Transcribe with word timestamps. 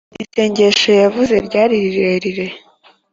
isengesho 0.23 0.91
yavuze 1.03 1.33
ryari 1.47 1.75
rirerire 1.83 2.45